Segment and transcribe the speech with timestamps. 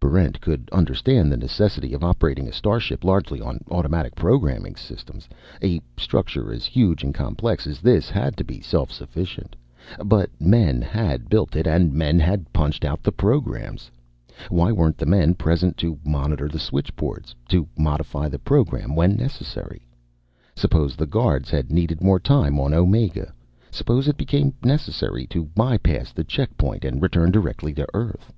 [0.00, 5.20] Barrent could understand the necessity of operating a starship largely on an automatic programming system.
[5.62, 9.54] A structure as huge and complex as this had to be self sufficient.
[10.04, 13.88] But men had built it, and men had punched out the programs.
[14.48, 19.86] Why weren't men present to monitor the switchboards, to modify the program when necessary?
[20.56, 23.32] Suppose the guards had needed more time on Omega?
[23.70, 28.32] Suppose it became necessary to by pass the checkpoint and return directly to Earth?